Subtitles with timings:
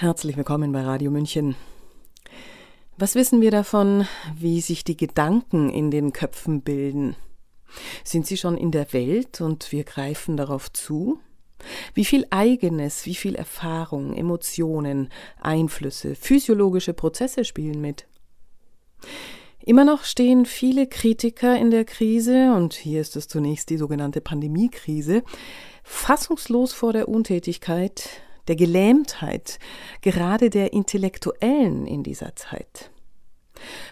[0.00, 1.56] Herzlich willkommen bei Radio München.
[2.96, 7.16] Was wissen wir davon, wie sich die Gedanken in den Köpfen bilden?
[8.02, 11.20] Sind sie schon in der Welt und wir greifen darauf zu?
[11.92, 18.06] Wie viel eigenes, wie viel Erfahrung, Emotionen, Einflüsse, physiologische Prozesse spielen mit?
[19.62, 24.22] Immer noch stehen viele Kritiker in der Krise, und hier ist es zunächst die sogenannte
[24.22, 25.22] Pandemiekrise,
[25.82, 29.60] fassungslos vor der Untätigkeit, der Gelähmtheit,
[30.00, 32.90] gerade der Intellektuellen in dieser Zeit.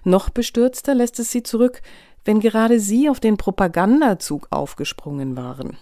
[0.02, 1.80] Noch bestürzter lässt es sie zurück,
[2.24, 5.76] wenn gerade sie auf den Propagandazug aufgesprungen waren.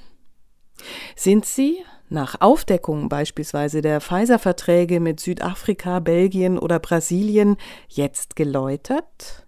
[1.16, 1.78] Sind sie,
[2.10, 7.56] nach Aufdeckung beispielsweise der Pfizer-Verträge mit Südafrika, Belgien oder Brasilien,
[7.88, 9.45] jetzt geläutert?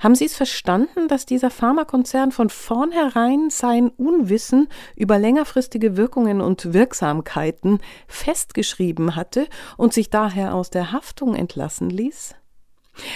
[0.00, 6.72] Haben Sie es verstanden, dass dieser Pharmakonzern von vornherein sein Unwissen über längerfristige Wirkungen und
[6.72, 12.34] Wirksamkeiten festgeschrieben hatte und sich daher aus der Haftung entlassen ließ?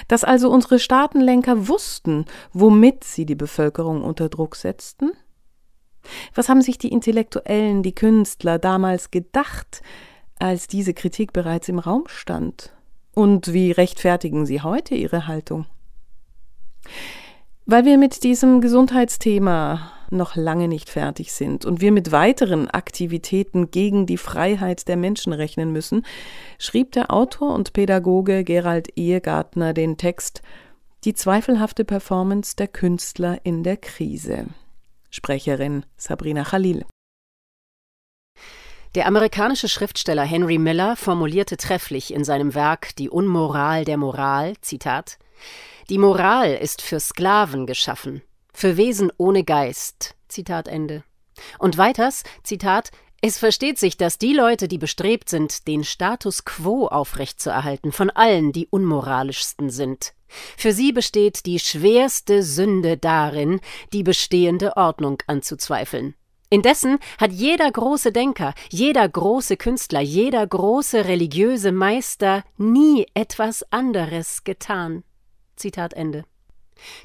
[0.09, 5.13] Dass also unsere Staatenlenker wussten, womit sie die Bevölkerung unter Druck setzten?
[6.35, 9.83] Was haben sich die Intellektuellen, die Künstler damals gedacht,
[10.39, 12.73] als diese Kritik bereits im Raum stand?
[13.15, 15.67] Und wie rechtfertigen sie heute ihre Haltung?
[17.67, 23.71] Weil wir mit diesem Gesundheitsthema noch lange nicht fertig sind und wir mit weiteren Aktivitäten
[23.71, 26.05] gegen die Freiheit der Menschen rechnen müssen,
[26.59, 30.43] schrieb der Autor und Pädagoge Gerald Ehegartner den Text
[31.05, 34.47] Die zweifelhafte Performance der Künstler in der Krise.
[35.11, 36.85] Sprecherin Sabrina Khalil.
[38.95, 45.19] Der amerikanische Schriftsteller Henry Miller formulierte trefflich in seinem Werk Die Unmoral der Moral, Zitat,
[45.89, 50.15] die Moral ist für Sklaven geschaffen, für Wesen ohne Geist.
[50.29, 51.05] Zitat Ende.
[51.59, 56.89] Und weiters, Zitat, es versteht sich, dass die Leute, die bestrebt sind, den Status quo
[56.89, 60.15] aufrechtzuerhalten, von allen die unmoralischsten sind.
[60.57, 63.61] Für sie besteht die schwerste Sünde darin,
[63.93, 66.15] die bestehende Ordnung anzuzweifeln.
[66.51, 74.45] Indessen hat jeder große Denker, jeder große Künstler, jeder große religiöse Meister nie etwas anderes
[74.45, 75.05] getan.
[75.57, 76.25] Zitat Ende.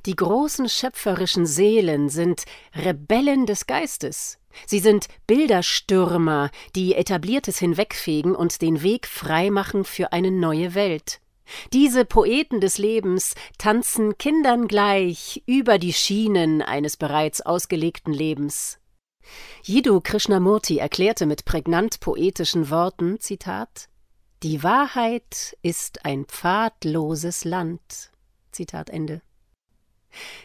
[0.06, 4.40] Die großen schöpferischen Seelen sind Rebellen des Geistes.
[4.66, 11.20] Sie sind Bilderstürmer, die Etabliertes hinwegfegen und den Weg freimachen für eine neue Welt.
[11.74, 18.80] Diese Poeten des Lebens tanzen Kindern gleich über die Schienen eines bereits ausgelegten Lebens.
[19.64, 23.90] Jiddu Krishnamurti erklärte mit prägnant poetischen Worten, Zitat,
[24.44, 28.12] Die Wahrheit ist ein pfadloses Land.
[28.58, 29.22] Zitat Ende.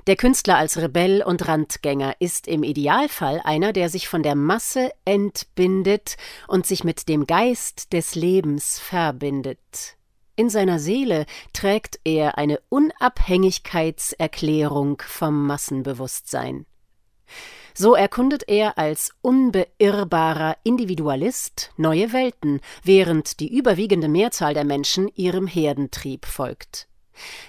[0.07, 4.91] Der Künstler als Rebell und Randgänger ist im Idealfall einer, der sich von der Masse
[5.07, 9.97] entbindet und sich mit dem Geist des Lebens verbindet.
[10.37, 11.25] In seiner Seele
[11.55, 16.67] trägt er eine Unabhängigkeitserklärung vom Massenbewusstsein.
[17.75, 25.47] So erkundet er als unbeirrbarer Individualist neue Welten, während die überwiegende Mehrzahl der Menschen ihrem
[25.47, 26.89] Herdentrieb folgt.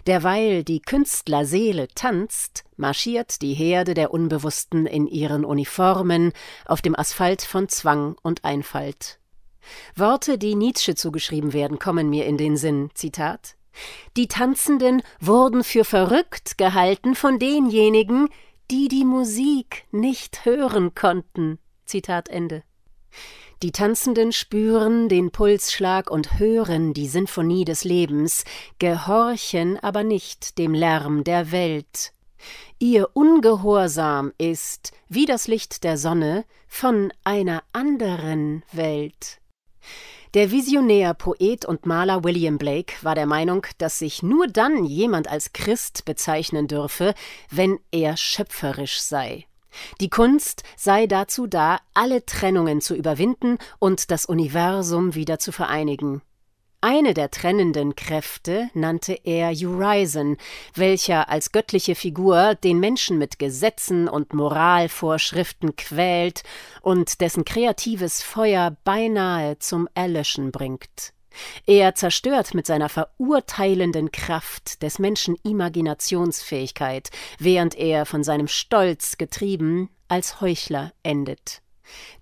[0.08, 6.34] Derweil die Künstlerseele tanzt, marschiert die Herde der Unbewussten in ihren Uniformen
[6.66, 9.20] auf dem Asphalt von Zwang und Einfalt.
[9.96, 12.90] Worte, die Nietzsche zugeschrieben werden, kommen mir in den Sinn.
[12.94, 13.56] Zitat
[14.18, 18.30] Die Tanzenden wurden für verrückt gehalten von denjenigen,
[18.70, 21.60] die die Musik nicht hören konnten.
[21.86, 22.64] Zitat Ende.
[23.64, 28.44] Die Tanzenden spüren den Pulsschlag und hören die Sinfonie des Lebens,
[28.78, 32.12] gehorchen aber nicht dem Lärm der Welt.
[32.78, 39.40] Ihr Ungehorsam ist, wie das Licht der Sonne, von einer anderen Welt.
[40.34, 45.30] Der Visionär, Poet und Maler William Blake war der Meinung, dass sich nur dann jemand
[45.30, 47.14] als Christ bezeichnen dürfe,
[47.50, 49.46] wenn er schöpferisch sei.
[50.02, 56.22] Die Kunst sei dazu da, alle Trennungen zu überwinden und das Universum wieder zu vereinigen.
[56.86, 60.36] Eine der trennenden Kräfte nannte er Urizen,
[60.76, 66.44] welcher als göttliche Figur den Menschen mit Gesetzen und Moralvorschriften quält
[66.82, 71.14] und dessen kreatives Feuer beinahe zum Erlöschen bringt.
[71.66, 77.10] Er zerstört mit seiner verurteilenden Kraft des Menschen Imaginationsfähigkeit,
[77.40, 81.62] während er von seinem Stolz getrieben als Heuchler endet.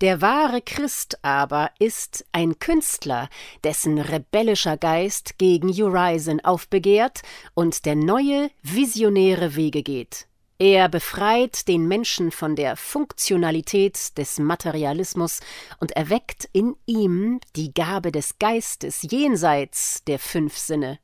[0.01, 3.29] Der wahre Christ aber ist ein Künstler,
[3.63, 7.21] dessen rebellischer Geist gegen Urizen aufbegehrt
[7.53, 10.27] und der neue, visionäre Wege geht.
[10.61, 15.39] Er befreit den Menschen von der Funktionalität des Materialismus
[15.79, 20.99] und erweckt in ihm die Gabe des Geistes jenseits der fünf Sinne.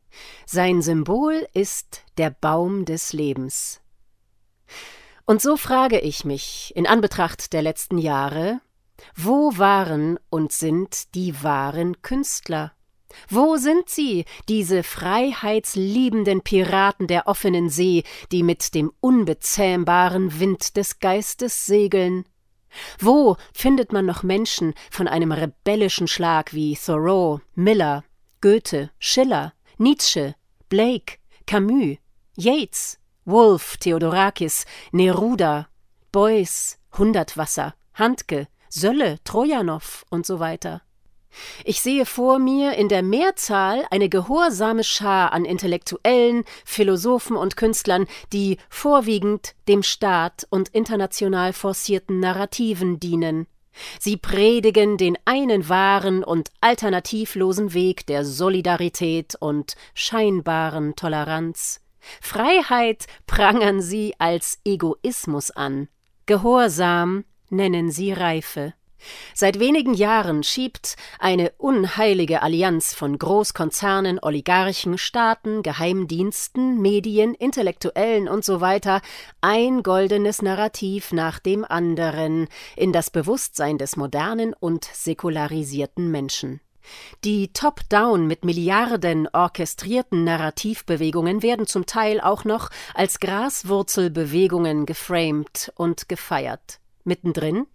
[0.46, 3.82] Sein Symbol ist der Baum des Lebens.
[5.26, 8.62] Und so frage ich mich in Anbetracht der letzten Jahre,
[9.16, 12.74] wo waren und sind die wahren Künstler?
[13.30, 21.00] Wo sind sie, diese freiheitsliebenden Piraten der offenen See, die mit dem unbezähmbaren Wind des
[21.00, 22.26] Geistes segeln?
[23.00, 28.04] Wo findet man noch Menschen von einem rebellischen Schlag wie Thoreau, Miller,
[28.42, 30.36] Goethe, Schiller, Nietzsche,
[30.70, 31.98] Blake, Camus,
[32.36, 35.68] Yates, Wolf, Theodorakis, Neruda,
[36.12, 40.82] Beuys, Hundertwasser, Handke, Sölle, Trojanow und so weiter?
[41.66, 48.08] Ich sehe vor mir in der Mehrzahl eine gehorsame Schar an Intellektuellen, Philosophen und Künstlern,
[48.34, 53.48] die vorwiegend dem Staat und international forcierten Narrativen dienen.
[54.00, 61.82] Sie predigen den einen wahren und alternativlosen Weg der Solidarität und scheinbaren Toleranz.
[62.22, 65.90] Freiheit prangern sie als Egoismus an.
[66.26, 68.74] Gehorsam nennen sie Reife.
[69.34, 78.80] Seit wenigen Jahren schiebt eine unheilige Allianz von Großkonzernen, Oligarchen, Staaten, Geheimdiensten, Medien, Intellektuellen usw.
[78.84, 79.00] So
[79.42, 86.62] ein goldenes Narrativ nach dem anderen in das Bewusstsein des modernen und säkularisierten Menschen.
[87.24, 96.08] Die Top-Down mit Milliarden orchestrierten Narrativbewegungen werden zum Teil auch noch als Graswurzelbewegungen geframed und
[96.08, 96.80] gefeiert.
[97.04, 97.68] Mittendrin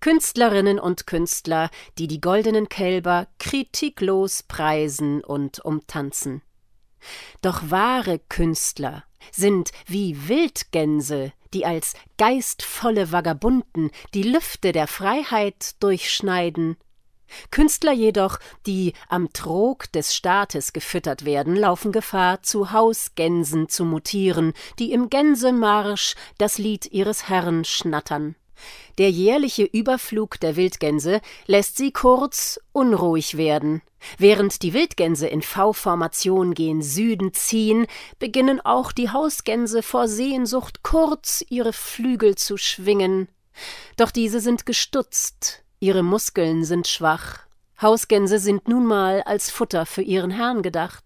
[0.00, 6.42] Künstlerinnen und Künstler, die die goldenen Kälber kritiklos preisen und umtanzen.
[7.40, 16.76] Doch wahre Künstler sind wie Wildgänse, die als geistvolle Vagabunden die Lüfte der Freiheit durchschneiden.
[17.50, 24.52] Künstler jedoch, die am Trog des Staates gefüttert werden, laufen Gefahr, zu Hausgänsen zu mutieren,
[24.78, 28.36] die im Gänsemarsch das Lied ihres Herrn schnattern.
[28.98, 33.82] Der jährliche Überflug der Wildgänse lässt sie kurz unruhig werden.
[34.18, 37.86] Während die Wildgänse in V-Formation gen Süden ziehen,
[38.18, 43.28] beginnen auch die Hausgänse vor Sehnsucht kurz ihre Flügel zu schwingen.
[43.96, 47.40] Doch diese sind gestutzt, ihre Muskeln sind schwach.
[47.80, 51.04] Hausgänse sind nun mal als Futter für ihren Herrn gedacht.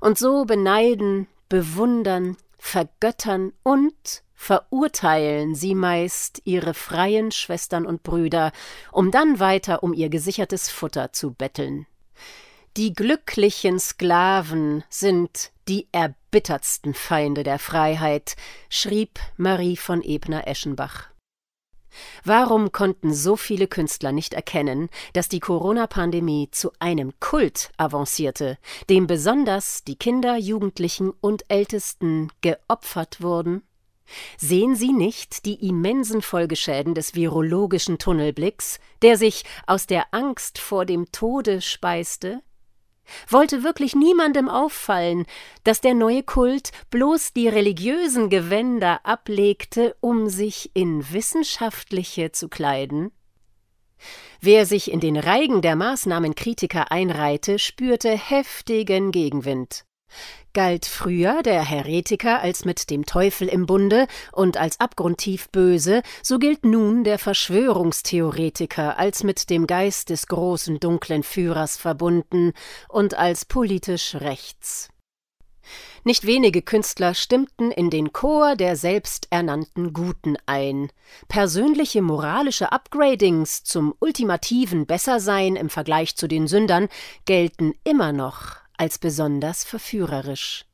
[0.00, 8.52] Und so beneiden, bewundern, vergöttern und verurteilen sie meist ihre freien Schwestern und Brüder,
[8.92, 11.86] um dann weiter um ihr gesichertes Futter zu betteln.
[12.76, 18.36] Die glücklichen Sklaven sind die erbittertsten Feinde der Freiheit,
[18.70, 21.08] schrieb Marie von Ebner-Eschenbach.
[22.22, 28.56] Warum konnten so viele Künstler nicht erkennen, dass die Corona-Pandemie zu einem Kult avancierte,
[28.88, 33.62] dem besonders die Kinder, Jugendlichen und Ältesten geopfert wurden?
[34.36, 40.84] Sehen Sie nicht die immensen Folgeschäden des virologischen Tunnelblicks, der sich aus der Angst vor
[40.84, 42.42] dem Tode speiste?
[43.28, 45.26] Wollte wirklich niemandem auffallen,
[45.64, 53.10] dass der neue Kult bloß die religiösen Gewänder ablegte, um sich in wissenschaftliche zu kleiden?
[54.40, 59.87] Wer sich in den Reigen der Maßnahmenkritiker einreihte, spürte heftigen Gegenwind.
[60.54, 66.38] Galt früher der Heretiker als mit dem Teufel im Bunde und als abgrundtief böse, so
[66.38, 72.52] gilt nun der Verschwörungstheoretiker als mit dem Geist des großen dunklen Führers verbunden
[72.88, 74.88] und als politisch rechts.
[76.04, 80.90] Nicht wenige Künstler stimmten in den Chor der selbsternannten Guten ein.
[81.28, 86.88] Persönliche moralische Upgradings zum ultimativen Bessersein im Vergleich zu den Sündern
[87.26, 90.64] gelten immer noch als besonders verführerisch.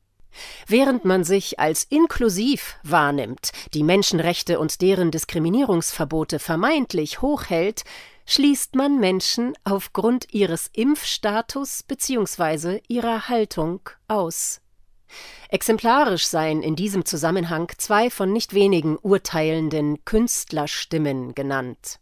[0.67, 7.83] Während man sich als inklusiv wahrnimmt, die Menschenrechte und deren Diskriminierungsverbote vermeintlich hochhält,
[8.25, 12.81] schließt man Menschen aufgrund ihres Impfstatus bzw.
[12.87, 14.61] ihrer Haltung aus.
[15.49, 21.99] Exemplarisch seien in diesem Zusammenhang zwei von nicht wenigen urteilenden Künstlerstimmen genannt.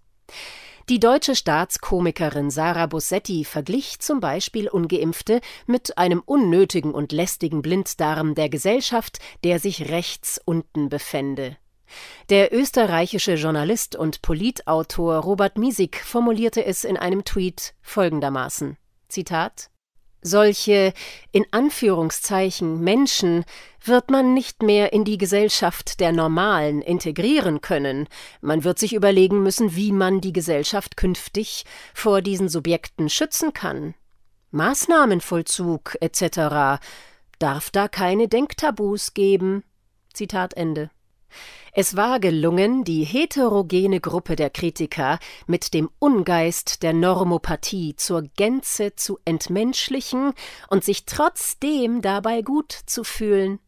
[0.90, 8.36] Die deutsche Staatskomikerin Sarah Bossetti verglich zum Beispiel Ungeimpfte mit einem unnötigen und lästigen Blinddarm
[8.36, 11.56] der Gesellschaft, der sich rechts unten befände.
[12.30, 18.76] Der österreichische Journalist und Politautor Robert Miesig formulierte es in einem Tweet folgendermaßen:
[19.08, 19.70] Zitat
[20.24, 20.94] Solche
[21.32, 23.44] in Anführungszeichen Menschen
[23.84, 28.08] wird man nicht mehr in die Gesellschaft der Normalen integrieren können,
[28.42, 33.96] man wird sich überlegen müssen, wie man die Gesellschaft künftig vor diesen Subjekten schützen kann.
[34.52, 36.80] Maßnahmenvollzug etc.
[37.40, 39.64] darf da keine Denktabus geben.
[40.14, 40.90] Zitat Ende.
[41.74, 48.96] Es war gelungen, die heterogene Gruppe der Kritiker mit dem Ungeist der Normopathie zur Gänze
[48.96, 50.34] zu entmenschlichen
[50.70, 53.60] und sich trotzdem dabei gut zu fühlen.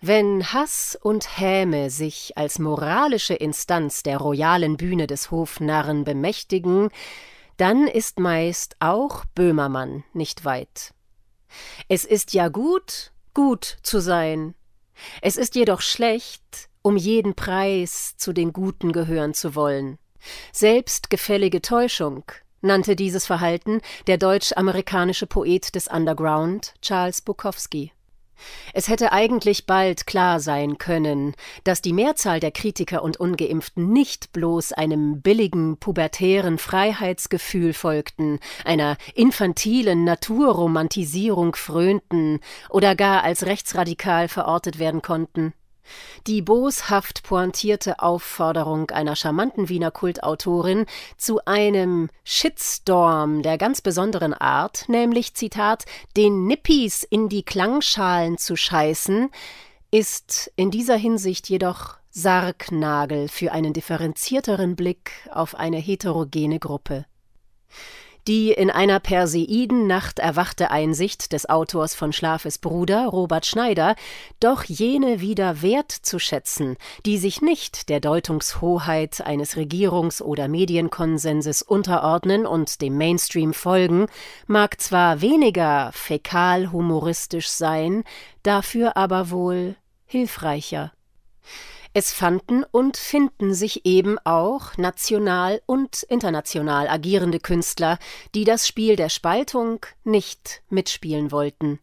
[0.00, 6.90] Wenn Hass und Häme sich als moralische Instanz der royalen Bühne des Hofnarren bemächtigen,
[7.56, 10.92] dann ist meist auch Böhmermann nicht weit.
[11.88, 14.54] Es ist ja gut, gut zu sein.
[15.20, 19.98] Es ist jedoch schlecht, um jeden Preis zu den Guten gehören zu wollen.
[20.52, 22.24] Selbstgefällige Täuschung
[22.60, 27.92] nannte dieses Verhalten der deutsch-amerikanische Poet des Underground Charles Bukowski.
[28.72, 34.32] Es hätte eigentlich bald klar sein können, dass die Mehrzahl der Kritiker und Ungeimpften nicht
[34.32, 44.78] bloß einem billigen pubertären Freiheitsgefühl folgten, einer infantilen Naturromantisierung frönten oder gar als rechtsradikal verortet
[44.78, 45.54] werden konnten.
[46.26, 50.86] Die boshaft pointierte Aufforderung einer charmanten Wiener Kultautorin
[51.16, 55.84] zu einem Shitstorm der ganz besonderen Art, nämlich Zitat,
[56.16, 59.30] den Nippis in die Klangschalen zu scheißen,
[59.90, 67.06] ist in dieser Hinsicht jedoch Sargnagel für einen differenzierteren Blick auf eine heterogene Gruppe.
[68.26, 73.96] Die in einer Perseidennacht erwachte Einsicht des Autors von Schlafes Bruder, Robert Schneider,
[74.40, 82.80] doch jene wieder wertzuschätzen, die sich nicht der Deutungshoheit eines Regierungs- oder Medienkonsenses unterordnen und
[82.80, 84.06] dem Mainstream folgen,
[84.46, 88.04] mag zwar weniger fäkal-humoristisch sein,
[88.42, 89.76] dafür aber wohl
[90.06, 90.92] hilfreicher.
[91.96, 98.00] Es fanden und finden sich eben auch national und international agierende Künstler,
[98.34, 101.78] die das Spiel der Spaltung nicht mitspielen wollten.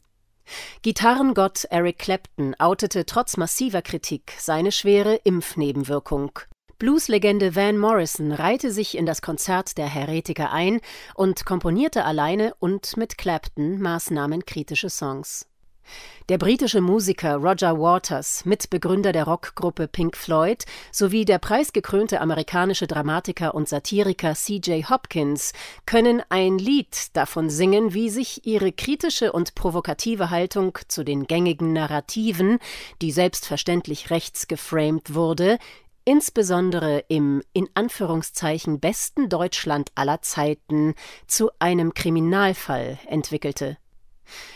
[0.81, 6.31] Gitarrengott Eric Clapton outete trotz massiver Kritik seine schwere Impfnebenwirkung.
[6.77, 10.81] Blueslegende Van Morrison reihte sich in das Konzert der Heretiker ein
[11.15, 15.47] und komponierte alleine und mit Clapton maßnahmenkritische Songs.
[16.29, 23.53] Der britische Musiker Roger Waters, Mitbegründer der Rockgruppe Pink Floyd, sowie der preisgekrönte amerikanische Dramatiker
[23.53, 24.89] und Satiriker C.J.
[24.89, 25.53] Hopkins
[25.85, 31.73] können ein Lied davon singen, wie sich ihre kritische und provokative Haltung zu den gängigen
[31.73, 32.59] Narrativen,
[33.01, 35.57] die selbstverständlich rechts geframed wurde,
[36.05, 40.95] insbesondere im in Anführungszeichen besten Deutschland aller Zeiten
[41.27, 43.77] zu einem Kriminalfall entwickelte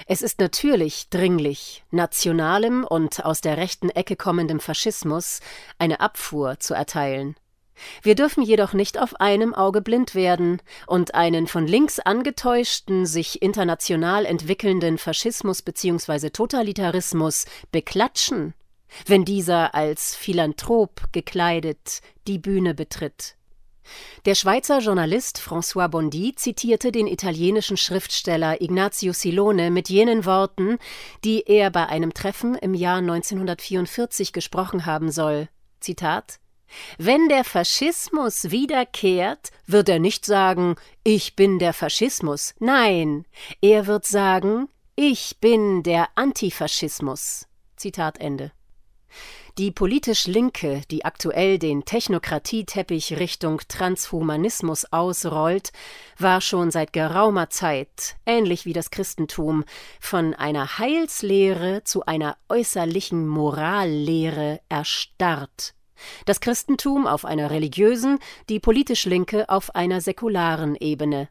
[0.08, 5.40] es ist natürlich dringlich, nationalem und aus der rechten Ecke kommendem Faschismus
[5.80, 7.36] eine Abfuhr zu erteilen.
[8.02, 13.42] Wir dürfen jedoch nicht auf einem Auge blind werden und einen von links angetäuschten, sich
[13.42, 16.30] international entwickelnden Faschismus bzw.
[16.30, 18.54] Totalitarismus beklatschen,
[19.06, 23.36] wenn dieser als Philanthrop gekleidet die Bühne betritt.
[24.26, 30.78] Der Schweizer Journalist François Bondy zitierte den italienischen Schriftsteller Ignazio Silone mit jenen Worten,
[31.24, 35.50] die er bei einem Treffen im Jahr 1944 gesprochen haben soll.
[35.80, 36.40] Zitat
[36.98, 42.54] wenn der Faschismus wiederkehrt, wird er nicht sagen, ich bin der Faschismus.
[42.60, 43.26] Nein,
[43.62, 47.48] er wird sagen, ich bin der Antifaschismus.
[47.76, 48.52] Zitat Ende.
[49.58, 55.72] Die politisch Linke, die aktuell den Technokratieteppich Richtung Transhumanismus ausrollt,
[56.20, 59.64] war schon seit geraumer Zeit, ähnlich wie das Christentum,
[60.02, 65.74] von einer Heilslehre zu einer äußerlichen Morallehre erstarrt.
[66.26, 68.20] Das Christentum auf einer religiösen,
[68.50, 71.30] die politisch Linke auf einer säkularen Ebene.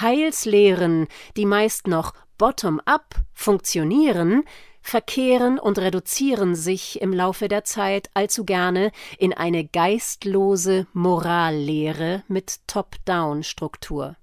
[0.00, 4.42] Heilslehren, die meist noch bottom-up funktionieren,
[4.82, 12.60] verkehren und reduzieren sich im Laufe der Zeit allzu gerne in eine geistlose Morallehre mit
[12.66, 14.16] Top-Down-Struktur.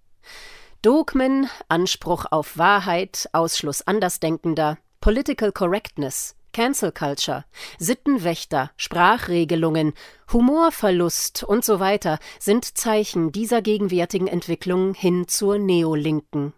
[0.81, 7.45] Dogmen, Anspruch auf Wahrheit, Ausschluss Andersdenkender, Political Correctness, Cancel Culture,
[7.77, 9.93] Sittenwächter, Sprachregelungen,
[10.31, 16.53] Humorverlust und so weiter sind Zeichen dieser gegenwärtigen Entwicklung hin zur Neolinken.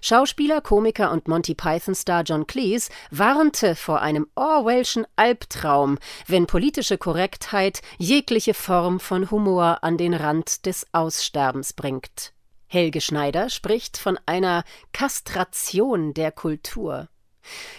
[0.00, 7.82] Schauspieler, Komiker und Monty Python-Star John Cleese warnte vor einem Orwellschen Albtraum, wenn politische Korrektheit
[7.98, 12.32] jegliche Form von Humor an den Rand des Aussterbens bringt.
[12.66, 17.08] Helge Schneider spricht von einer Kastration der Kultur.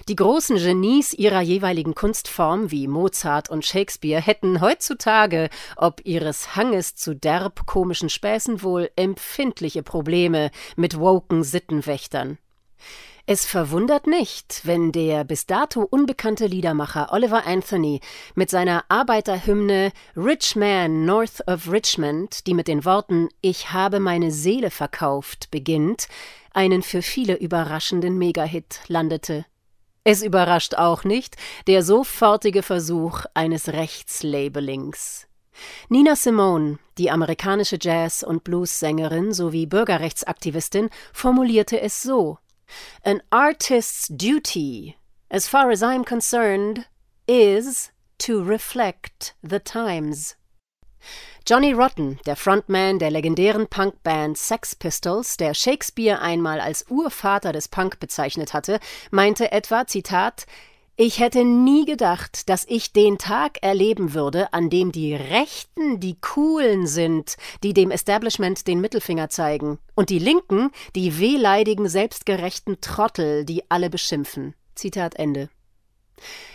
[0.08, 6.96] Die großen Genies ihrer jeweiligen Kunstform wie Mozart und Shakespeare hätten heutzutage, ob ihres Hanges
[6.96, 12.38] zu derb komischen Späßen wohl, empfindliche Probleme mit woken Sittenwächtern.
[13.28, 18.00] Es verwundert nicht, wenn der bis dato unbekannte Liedermacher Oliver Anthony
[18.36, 24.32] mit seiner Arbeiterhymne Rich Man North of Richmond, die mit den Worten Ich habe meine
[24.32, 26.08] Seele verkauft beginnt,
[26.54, 29.46] einen für viele überraschenden Megahit landete.
[30.08, 31.36] Es überrascht auch nicht
[31.66, 35.28] der sofortige Versuch eines Rechtslabelings.
[35.90, 42.38] Nina Simone, die amerikanische Jazz- und Blues-Sängerin sowie Bürgerrechtsaktivistin, formulierte es so:
[43.04, 44.96] An artist's duty,
[45.30, 46.88] as far as I'm concerned,
[47.26, 50.38] is to reflect the times.
[51.48, 57.68] Johnny Rotten, der Frontman der legendären Punkband Sex Pistols, der Shakespeare einmal als Urvater des
[57.68, 58.80] Punk bezeichnet hatte,
[59.12, 60.48] meinte etwa, Zitat,
[60.98, 66.18] ich hätte nie gedacht, dass ich den Tag erleben würde, an dem die Rechten die
[66.22, 73.44] Coolen sind, die dem Establishment den Mittelfinger zeigen, und die Linken die wehleidigen, selbstgerechten Trottel,
[73.44, 74.56] die alle beschimpfen.
[74.74, 75.50] Zitat Ende.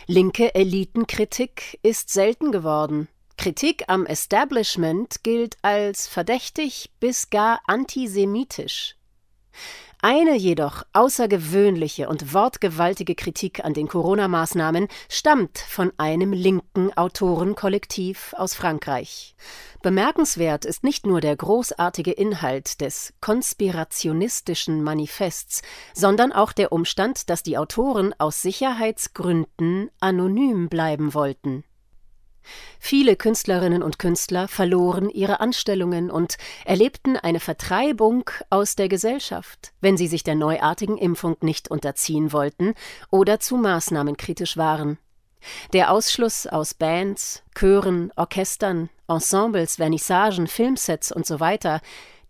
[0.06, 3.08] Linke Elitenkritik ist selten geworden.
[3.40, 8.96] Kritik am Establishment gilt als verdächtig bis gar antisemitisch.
[10.02, 18.52] Eine jedoch außergewöhnliche und wortgewaltige Kritik an den Corona-Maßnahmen stammt von einem linken Autorenkollektiv aus
[18.52, 19.34] Frankreich.
[19.80, 25.62] Bemerkenswert ist nicht nur der großartige Inhalt des konspirationistischen Manifests,
[25.94, 31.64] sondern auch der Umstand, dass die Autoren aus Sicherheitsgründen anonym bleiben wollten.
[32.78, 39.96] Viele Künstlerinnen und Künstler verloren ihre Anstellungen und erlebten eine Vertreibung aus der Gesellschaft, wenn
[39.96, 42.74] sie sich der neuartigen Impfung nicht unterziehen wollten
[43.10, 44.98] oder zu Maßnahmen kritisch waren.
[45.72, 51.78] Der Ausschluss aus Bands, Chören, Orchestern, Ensembles, Vernissagen, Filmsets usw., so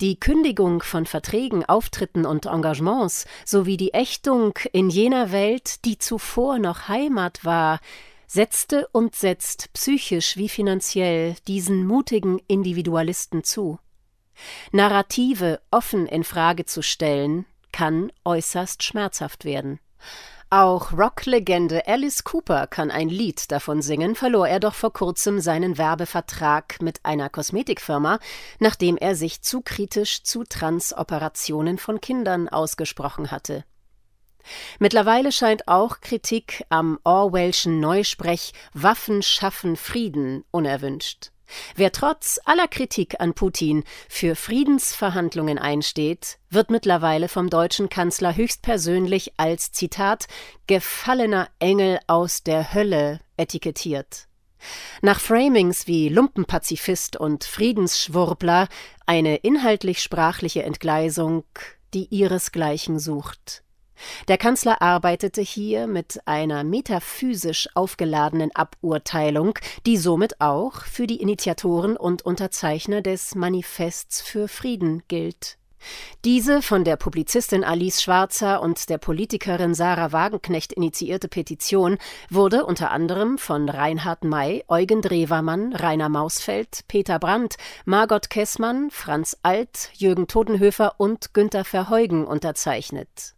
[0.01, 6.59] die Kündigung von Verträgen, Auftritten und Engagements sowie die Ächtung in jener Welt, die zuvor
[6.59, 7.81] noch Heimat war,
[8.31, 13.81] setzte und setzt psychisch wie finanziell diesen mutigen Individualisten zu.
[14.71, 19.81] Narrative offen in Frage zu stellen, kann äußerst schmerzhaft werden.
[20.49, 25.77] Auch Rocklegende Alice Cooper kann ein Lied davon singen, verlor er doch vor kurzem seinen
[25.77, 28.21] Werbevertrag mit einer Kosmetikfirma,
[28.61, 33.65] nachdem er sich zu kritisch zu Transoperationen von Kindern ausgesprochen hatte.
[34.79, 41.31] Mittlerweile scheint auch Kritik am Orwellschen Neusprech Waffen schaffen Frieden unerwünscht.
[41.75, 49.33] Wer trotz aller Kritik an Putin für Friedensverhandlungen einsteht, wird mittlerweile vom deutschen Kanzler höchstpersönlich
[49.37, 50.27] als Zitat
[50.67, 54.27] gefallener Engel aus der Hölle etikettiert.
[55.01, 58.69] Nach Framings wie Lumpenpazifist und Friedensschwurbler
[59.07, 61.45] eine inhaltlich sprachliche Entgleisung,
[61.95, 63.63] die ihresgleichen sucht.
[64.29, 71.97] Der Kanzler arbeitete hier mit einer metaphysisch aufgeladenen Aburteilung, die somit auch für die Initiatoren
[71.97, 75.59] und Unterzeichner des Manifests für Frieden gilt.
[76.25, 81.97] Diese von der Publizistin Alice Schwarzer und der Politikerin Sarah Wagenknecht initiierte Petition
[82.29, 89.37] wurde unter anderem von Reinhard May, Eugen Drewermann, Rainer Mausfeld, Peter Brandt, Margot Kessmann, Franz
[89.43, 93.35] Alt, Jürgen Totenhöfer und Günter Verheugen unterzeichnet.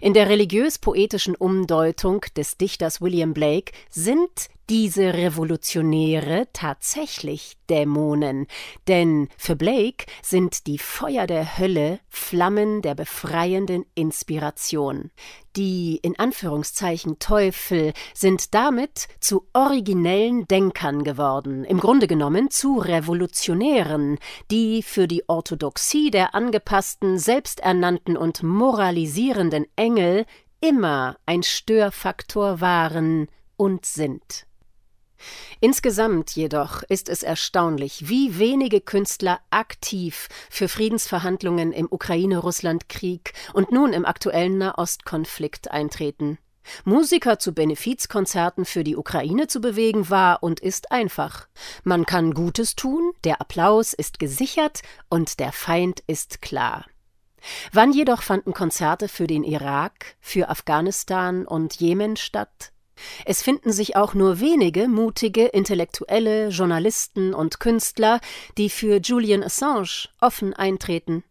[0.00, 8.46] In der religiös-poetischen Umdeutung des Dichters William Blake sind diese Revolutionäre tatsächlich Dämonen,
[8.88, 15.10] denn für Blake sind die Feuer der Hölle Flammen der befreienden Inspiration.
[15.56, 24.18] Die in Anführungszeichen Teufel sind damit zu originellen Denkern geworden, im Grunde genommen zu Revolutionären,
[24.50, 30.24] die für die Orthodoxie der angepassten, selbsternannten und moralisierenden Engel
[30.60, 34.46] immer ein Störfaktor waren und sind.
[35.60, 43.92] Insgesamt jedoch ist es erstaunlich, wie wenige Künstler aktiv für Friedensverhandlungen im Ukraine-Russland-Krieg und nun
[43.92, 46.38] im aktuellen Nahostkonflikt eintreten.
[46.84, 51.48] Musiker zu Benefizkonzerten für die Ukraine zu bewegen war und ist einfach.
[51.84, 56.86] Man kann Gutes tun, der Applaus ist gesichert und der Feind ist klar.
[57.72, 62.71] Wann jedoch fanden Konzerte für den Irak, für Afghanistan und Jemen statt?
[63.24, 68.20] Es finden sich auch nur wenige mutige Intellektuelle, Journalisten und Künstler,
[68.58, 71.24] die für Julian Assange offen eintreten.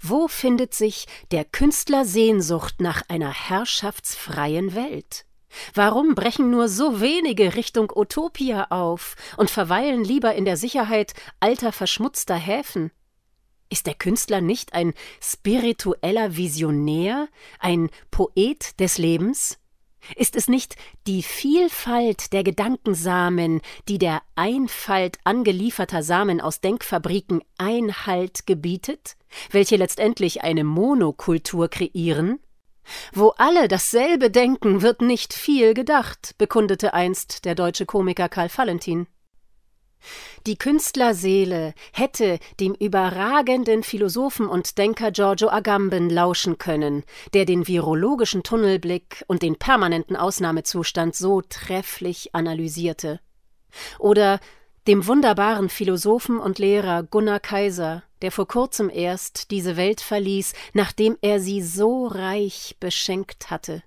[0.00, 5.26] Wo findet sich der Künstler Sehnsucht nach einer herrschaftsfreien Welt?
[5.74, 11.72] Warum brechen nur so wenige Richtung Utopia auf und verweilen lieber in der Sicherheit alter
[11.72, 12.92] verschmutzter Häfen?
[13.68, 17.28] Ist der Künstler nicht ein spiritueller Visionär,
[17.58, 19.59] ein Poet des Lebens?
[20.16, 28.46] Ist es nicht die Vielfalt der Gedankensamen, die der Einfalt angelieferter Samen aus Denkfabriken Einhalt
[28.46, 29.16] gebietet,
[29.50, 32.40] welche letztendlich eine Monokultur kreieren?
[33.12, 39.06] Wo alle dasselbe denken, wird nicht viel gedacht, bekundete einst der deutsche Komiker Karl Valentin.
[40.46, 48.42] Die Künstlerseele hätte dem überragenden Philosophen und Denker Giorgio Agamben lauschen können, der den virologischen
[48.42, 53.20] Tunnelblick und den permanenten Ausnahmezustand so trefflich analysierte.
[53.98, 54.40] Oder
[54.86, 61.16] dem wunderbaren Philosophen und Lehrer Gunnar Kaiser, der vor kurzem erst diese Welt verließ, nachdem
[61.20, 63.82] er sie so reich beschenkt hatte.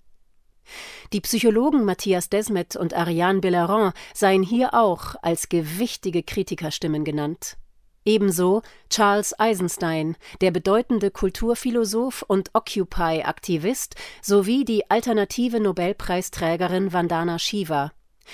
[1.12, 7.58] Die Psychologen Matthias Desmet und Ariane Bellerin seien hier auch als gewichtige Kritikerstimmen genannt.
[8.06, 17.92] Ebenso Charles Eisenstein, der bedeutende Kulturphilosoph und Occupy-Aktivist, sowie die alternative Nobelpreisträgerin Vandana Shiva.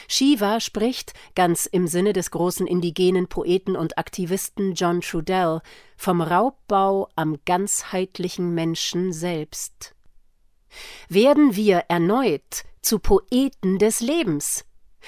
[0.07, 5.61] Shiva spricht, ganz im Sinne des großen indigenen Poeten und Aktivisten John Trudell,
[5.97, 9.95] vom Raubbau am ganzheitlichen Menschen selbst.
[11.08, 14.65] Werden wir erneut zu Poeten des Lebens?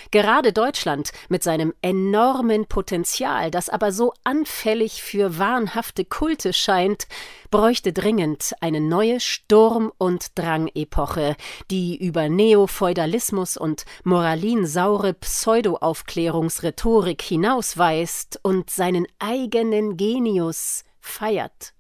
[0.10, 7.08] Gerade Deutschland mit seinem enormen Potenzial, das aber so anfällig für wahnhafte Kulte scheint,
[7.50, 11.36] bräuchte dringend eine neue Sturm- und Drangepoche,
[11.69, 21.74] die über Neofeudalismus und moralinsaure Pseudoaufklärungsrhetorik hinausweist und seinen eigenen Genius feiert.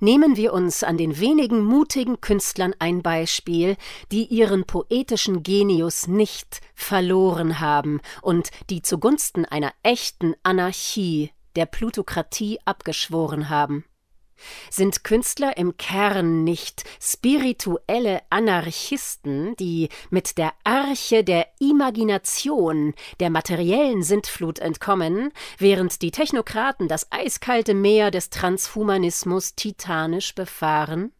[0.00, 3.76] Nehmen wir uns an den wenigen mutigen Künstlern ein Beispiel,
[4.12, 12.58] die ihren poetischen Genius nicht verloren haben und die zugunsten einer echten Anarchie der Plutokratie
[12.64, 13.84] abgeschworen haben.
[14.70, 24.02] Sind Künstler im Kern nicht spirituelle Anarchisten, die mit der Arche der Imagination der materiellen
[24.02, 31.12] Sintflut entkommen, während die Technokraten das eiskalte Meer des Transhumanismus titanisch befahren?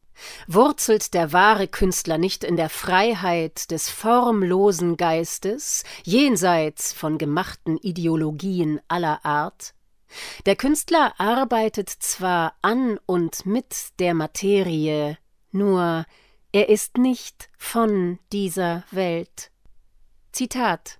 [0.46, 8.80] Wurzelt der wahre Künstler nicht in der Freiheit des formlosen Geistes, jenseits von gemachten Ideologien
[8.88, 9.74] aller Art?
[10.46, 15.18] Der Künstler arbeitet zwar an und mit der Materie,
[15.50, 16.04] nur
[16.52, 19.50] er ist nicht von dieser Welt.
[20.32, 20.98] Zitat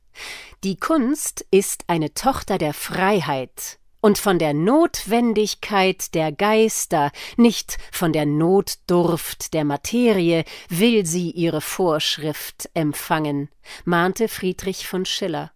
[0.65, 8.13] Die Kunst ist eine Tochter der Freiheit und von der Notwendigkeit der Geister, nicht von
[8.13, 13.49] der Notdurft der Materie, will sie ihre Vorschrift empfangen,
[13.85, 15.53] mahnte Friedrich von Schiller.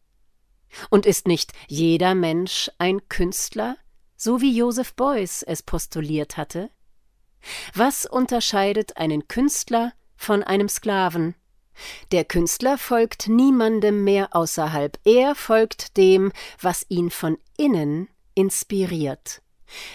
[0.91, 3.77] Und ist nicht jeder Mensch ein Künstler,
[4.17, 6.71] so wie Joseph Beuys es postuliert hatte?
[7.75, 11.35] Was unterscheidet einen Künstler von einem Sklaven?
[12.13, 19.43] Der Künstler folgt niemandem mehr außerhalb, er folgt dem, was ihn von innen inspiriert.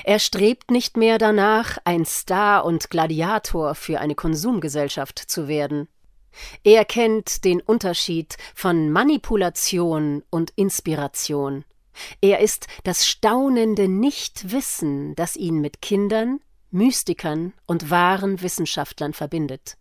[0.03, 5.87] Er strebt nicht mehr danach, ein Star und Gladiator für eine Konsumgesellschaft zu werden.
[6.63, 11.65] Er kennt den Unterschied von Manipulation und Inspiration.
[12.21, 19.77] Er ist das staunende Nichtwissen, das ihn mit Kindern, Mystikern und wahren Wissenschaftlern verbindet.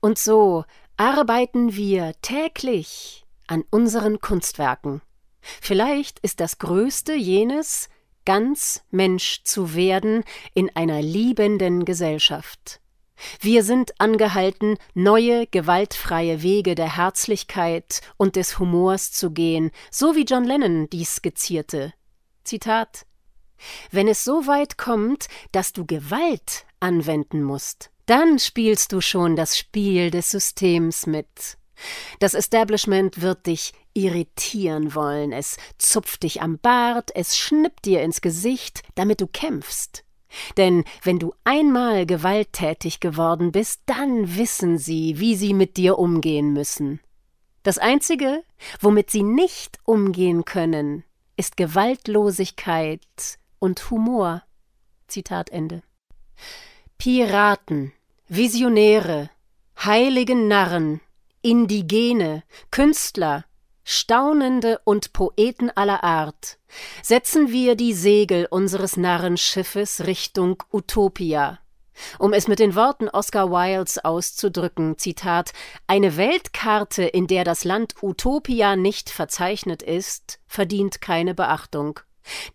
[0.00, 0.64] Und so
[0.96, 5.02] arbeiten wir täglich an unseren Kunstwerken.
[5.40, 7.88] Vielleicht ist das Größte jenes,
[8.24, 10.22] ganz Mensch zu werden
[10.54, 12.81] in einer liebenden Gesellschaft.
[13.40, 20.24] Wir sind angehalten, neue, gewaltfreie Wege der Herzlichkeit und des Humors zu gehen, so wie
[20.24, 21.92] John Lennon dies skizzierte.
[22.44, 23.06] Zitat
[23.90, 29.56] Wenn es so weit kommt, dass du Gewalt anwenden musst, dann spielst du schon das
[29.56, 31.56] Spiel des Systems mit.
[32.20, 38.20] Das Establishment wird dich irritieren wollen, es zupft dich am Bart, es schnippt dir ins
[38.20, 40.04] Gesicht, damit du kämpfst.
[40.56, 46.52] Denn wenn du einmal gewalttätig geworden bist, dann wissen sie, wie sie mit dir umgehen
[46.52, 47.00] müssen.
[47.62, 48.42] Das Einzige,
[48.80, 51.04] womit sie nicht umgehen können,
[51.36, 53.00] ist Gewaltlosigkeit
[53.58, 54.42] und Humor.
[55.06, 55.82] Zitat Ende.
[56.98, 57.92] Piraten,
[58.28, 59.30] Visionäre,
[59.84, 61.00] heilige Narren,
[61.42, 63.44] Indigene, Künstler,
[63.84, 66.58] Staunende und Poeten aller Art,
[67.02, 71.58] setzen wir die Segel unseres Narrenschiffes Richtung Utopia.
[72.18, 75.52] Um es mit den Worten Oscar Wildes auszudrücken, Zitat,
[75.86, 82.00] eine Weltkarte, in der das Land Utopia nicht verzeichnet ist, verdient keine Beachtung.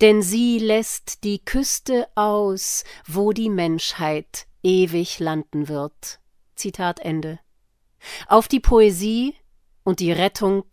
[0.01, 6.19] Denn sie lässt die Küste aus, wo die Menschheit ewig landen wird.
[6.55, 7.39] Zitat Ende.
[8.27, 9.35] Auf die Poesie
[9.83, 10.65] und die Rettung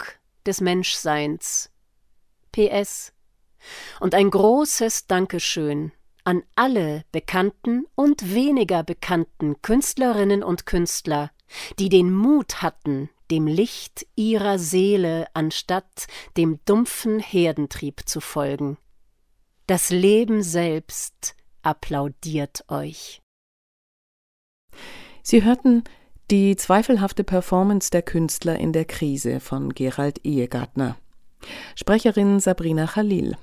[0.46, 1.70] des Menschseins.
[2.52, 3.12] PS.
[4.00, 5.92] Und ein großes Dankeschön
[6.24, 11.30] an alle bekannten und weniger bekannten Künstlerinnen und Künstler,
[11.78, 18.78] die den Mut hatten, dem Licht ihrer Seele anstatt dem dumpfen Herdentrieb zu folgen.
[19.66, 23.22] Das Leben selbst applaudiert euch.
[25.22, 25.84] Sie hörten
[26.30, 30.96] die zweifelhafte Performance der Künstler in der Krise von Gerald Ehegartner.
[31.74, 33.36] Sprecherin Sabrina Khalil.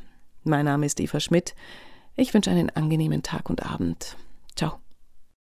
[0.44, 1.54] Mein Name ist Eva Schmidt.
[2.16, 4.18] Ich wünsche einen angenehmen Tag und Abend.